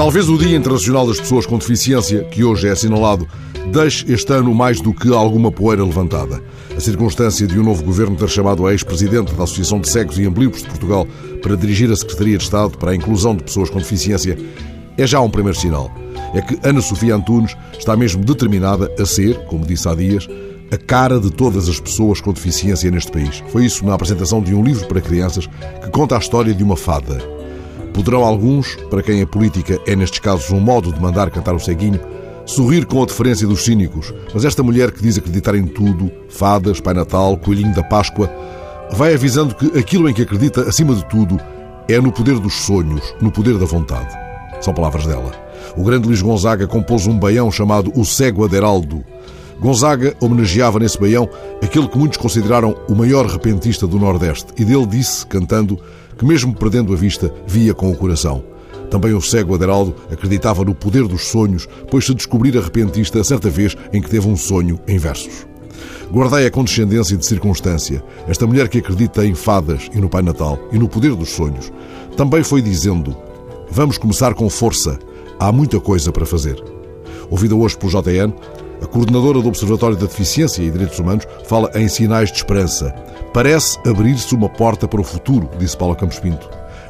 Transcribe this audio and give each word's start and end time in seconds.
Talvez 0.00 0.30
o 0.30 0.38
Dia 0.38 0.56
Internacional 0.56 1.06
das 1.06 1.20
Pessoas 1.20 1.44
com 1.44 1.58
Deficiência, 1.58 2.24
que 2.24 2.42
hoje 2.42 2.66
é 2.66 2.70
assinalado, 2.70 3.28
deixe 3.70 4.10
este 4.10 4.32
ano 4.32 4.54
mais 4.54 4.80
do 4.80 4.94
que 4.94 5.12
alguma 5.12 5.52
poeira 5.52 5.84
levantada. 5.84 6.42
A 6.74 6.80
circunstância 6.80 7.46
de 7.46 7.60
um 7.60 7.62
novo 7.62 7.84
governo 7.84 8.16
ter 8.16 8.30
chamado 8.30 8.66
a 8.66 8.72
ex-presidente 8.72 9.34
da 9.34 9.44
Associação 9.44 9.78
de 9.78 9.90
Cegos 9.90 10.18
e 10.18 10.24
Amblíopos 10.24 10.62
de 10.62 10.68
Portugal 10.68 11.06
para 11.42 11.54
dirigir 11.54 11.92
a 11.92 11.96
Secretaria 11.96 12.38
de 12.38 12.44
Estado 12.44 12.78
para 12.78 12.92
a 12.92 12.96
Inclusão 12.96 13.36
de 13.36 13.44
Pessoas 13.44 13.68
com 13.68 13.76
Deficiência 13.76 14.38
é 14.96 15.06
já 15.06 15.20
um 15.20 15.28
primeiro 15.28 15.58
sinal. 15.58 15.92
É 16.32 16.40
que 16.40 16.58
Ana 16.66 16.80
Sofia 16.80 17.14
Antunes 17.14 17.54
está 17.78 17.94
mesmo 17.94 18.24
determinada 18.24 18.90
a 18.98 19.04
ser, 19.04 19.44
como 19.44 19.66
disse 19.66 19.86
há 19.86 19.94
dias, 19.94 20.26
a 20.72 20.78
cara 20.78 21.20
de 21.20 21.30
todas 21.30 21.68
as 21.68 21.78
pessoas 21.78 22.22
com 22.22 22.32
deficiência 22.32 22.90
neste 22.90 23.12
país. 23.12 23.44
Foi 23.48 23.66
isso 23.66 23.84
na 23.84 23.92
apresentação 23.92 24.42
de 24.42 24.54
um 24.54 24.64
livro 24.64 24.88
para 24.88 25.02
crianças 25.02 25.46
que 25.46 25.90
conta 25.90 26.16
a 26.16 26.18
história 26.18 26.54
de 26.54 26.64
uma 26.64 26.74
fada. 26.74 27.39
Poderão 28.00 28.24
alguns, 28.24 28.76
para 28.88 29.02
quem 29.02 29.20
a 29.20 29.26
política 29.26 29.78
é 29.86 29.94
nestes 29.94 30.20
casos 30.20 30.50
um 30.50 30.58
modo 30.58 30.90
de 30.90 30.98
mandar 30.98 31.30
cantar 31.30 31.54
o 31.54 31.60
ceguinho, 31.60 32.00
sorrir 32.46 32.86
com 32.86 33.02
a 33.02 33.04
deferência 33.04 33.46
dos 33.46 33.62
cínicos, 33.62 34.14
mas 34.32 34.42
esta 34.42 34.62
mulher 34.62 34.90
que 34.90 35.02
diz 35.02 35.18
acreditar 35.18 35.54
em 35.54 35.66
tudo, 35.66 36.10
fadas, 36.30 36.80
Pai 36.80 36.94
Natal, 36.94 37.36
Coelhinho 37.36 37.74
da 37.74 37.82
Páscoa, 37.82 38.32
vai 38.90 39.12
avisando 39.12 39.54
que 39.54 39.78
aquilo 39.78 40.08
em 40.08 40.14
que 40.14 40.22
acredita, 40.22 40.62
acima 40.62 40.94
de 40.94 41.04
tudo, 41.10 41.38
é 41.90 42.00
no 42.00 42.10
poder 42.10 42.38
dos 42.38 42.54
sonhos, 42.54 43.14
no 43.20 43.30
poder 43.30 43.58
da 43.58 43.66
vontade. 43.66 44.16
São 44.62 44.72
palavras 44.72 45.06
dela. 45.06 45.32
O 45.76 45.84
grande 45.84 46.08
Luís 46.08 46.22
Gonzaga 46.22 46.66
compôs 46.66 47.06
um 47.06 47.18
baião 47.18 47.52
chamado 47.52 47.92
O 47.94 48.06
Cego 48.06 48.46
Aderaldo. 48.46 49.04
Gonzaga 49.60 50.16
homenageava 50.20 50.78
nesse 50.78 50.98
baião 50.98 51.28
aquele 51.62 51.86
que 51.86 51.98
muitos 51.98 52.16
consideraram 52.16 52.74
o 52.88 52.94
maior 52.94 53.26
repentista 53.26 53.86
do 53.86 53.98
Nordeste 53.98 54.46
e 54.56 54.64
dele 54.64 54.86
disse, 54.86 55.26
cantando, 55.26 55.78
que 56.16 56.24
mesmo 56.24 56.54
perdendo 56.54 56.94
a 56.94 56.96
vista, 56.96 57.32
via 57.46 57.74
com 57.74 57.90
o 57.90 57.96
coração. 57.96 58.42
Também 58.90 59.12
o 59.12 59.20
cego 59.20 59.54
Aderaldo 59.54 59.94
acreditava 60.10 60.64
no 60.64 60.74
poder 60.74 61.06
dos 61.06 61.26
sonhos, 61.26 61.68
pois 61.90 62.06
se 62.06 62.14
descobrira 62.14 62.60
repentista 62.60 63.22
certa 63.22 63.50
vez 63.50 63.76
em 63.92 64.00
que 64.00 64.08
teve 64.08 64.26
um 64.26 64.36
sonho 64.36 64.80
em 64.88 64.98
versos. 64.98 65.46
Guardei 66.10 66.46
a 66.46 66.50
condescendência 66.50 67.16
de 67.16 67.24
circunstância. 67.24 68.02
Esta 68.26 68.46
mulher 68.46 68.68
que 68.68 68.78
acredita 68.78 69.24
em 69.24 69.34
fadas 69.34 69.88
e 69.94 69.98
no 69.98 70.08
Pai 70.08 70.22
Natal 70.22 70.58
e 70.72 70.78
no 70.78 70.88
poder 70.88 71.14
dos 71.14 71.30
sonhos, 71.30 71.70
também 72.16 72.42
foi 72.42 72.60
dizendo: 72.60 73.16
Vamos 73.70 73.96
começar 73.96 74.34
com 74.34 74.50
força. 74.50 74.98
Há 75.38 75.52
muita 75.52 75.78
coisa 75.78 76.10
para 76.10 76.26
fazer. 76.26 76.60
Ouvida 77.30 77.54
hoje 77.54 77.78
pelo 77.78 77.92
JN, 77.92 78.34
a 78.82 78.86
coordenadora 78.86 79.40
do 79.40 79.48
Observatório 79.48 79.96
da 79.96 80.06
Deficiência 80.06 80.62
e 80.62 80.70
Direitos 80.70 80.98
Humanos 80.98 81.26
fala 81.44 81.70
em 81.74 81.88
sinais 81.88 82.30
de 82.30 82.38
esperança. 82.38 82.94
Parece 83.32 83.78
abrir-se 83.86 84.34
uma 84.34 84.48
porta 84.48 84.88
para 84.88 85.00
o 85.00 85.04
futuro, 85.04 85.48
disse 85.58 85.76
Paula 85.76 85.94
Campos 85.94 86.18
Pinto. 86.18 86.48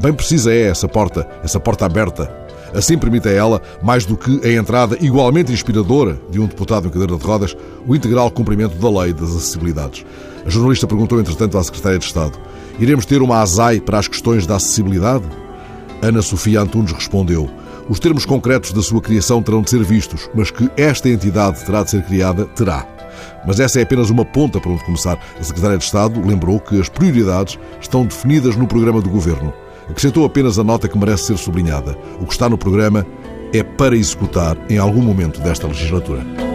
Bem 0.00 0.12
precisa 0.12 0.52
é 0.52 0.68
essa 0.68 0.88
porta, 0.88 1.28
essa 1.42 1.60
porta 1.60 1.84
aberta. 1.84 2.42
Assim 2.74 2.96
permite 2.96 3.28
a 3.28 3.32
ela, 3.32 3.60
mais 3.82 4.06
do 4.06 4.16
que 4.16 4.40
a 4.44 4.52
entrada 4.52 4.96
igualmente 5.00 5.52
inspiradora 5.52 6.18
de 6.30 6.40
um 6.40 6.46
deputado 6.46 6.88
em 6.88 6.90
cadeira 6.90 7.16
de 7.16 7.24
rodas, 7.24 7.54
o 7.86 7.94
integral 7.94 8.30
cumprimento 8.30 8.76
da 8.76 9.02
lei 9.02 9.12
das 9.12 9.28
acessibilidades. 9.28 10.06
A 10.46 10.48
jornalista 10.48 10.86
perguntou, 10.86 11.20
entretanto, 11.20 11.58
à 11.58 11.62
Secretária 11.62 11.98
de 11.98 12.06
Estado: 12.06 12.38
Iremos 12.78 13.04
ter 13.04 13.20
uma 13.20 13.40
ASAI 13.40 13.80
para 13.80 13.98
as 13.98 14.08
questões 14.08 14.46
da 14.46 14.56
acessibilidade? 14.56 15.24
Ana 16.00 16.22
Sofia 16.22 16.62
Antunes 16.62 16.92
respondeu: 16.92 17.50
Os 17.88 17.98
termos 17.98 18.24
concretos 18.24 18.72
da 18.72 18.82
sua 18.82 19.00
criação 19.00 19.42
terão 19.42 19.62
de 19.62 19.70
ser 19.70 19.82
vistos, 19.82 20.30
mas 20.34 20.50
que 20.50 20.70
esta 20.76 21.08
entidade 21.08 21.64
terá 21.64 21.82
de 21.82 21.90
ser 21.90 22.02
criada, 22.04 22.46
terá. 22.46 22.86
Mas 23.46 23.60
essa 23.60 23.80
é 23.80 23.82
apenas 23.82 24.10
uma 24.10 24.24
ponta 24.24 24.60
para 24.60 24.70
onde 24.70 24.84
começar. 24.84 25.18
A 25.38 25.42
Secretária 25.42 25.78
de 25.78 25.84
Estado 25.84 26.20
lembrou 26.24 26.60
que 26.60 26.80
as 26.80 26.88
prioridades 26.88 27.58
estão 27.80 28.04
definidas 28.04 28.56
no 28.56 28.66
programa 28.66 29.00
do 29.00 29.10
Governo. 29.10 29.52
Acrescentou 29.88 30.24
apenas 30.24 30.58
a 30.58 30.64
nota 30.64 30.88
que 30.88 30.96
merece 30.96 31.24
ser 31.24 31.38
sublinhada. 31.38 31.96
O 32.20 32.26
que 32.26 32.32
está 32.32 32.48
no 32.48 32.56
programa 32.56 33.04
é 33.52 33.62
para 33.62 33.96
executar 33.96 34.56
em 34.70 34.78
algum 34.78 35.02
momento 35.02 35.40
desta 35.40 35.66
legislatura. 35.66 36.51